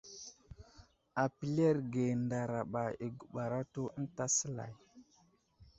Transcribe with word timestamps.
Apəleerge 1.23 2.03
ndaraba 2.23 2.83
i 3.05 3.07
guɓar 3.19 3.51
atu 3.61 3.81
ənta 3.97 4.25
səlay. 4.35 4.73